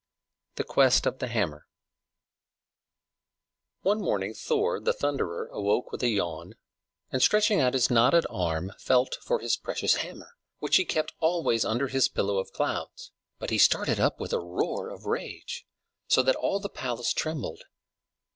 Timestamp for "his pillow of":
11.87-12.51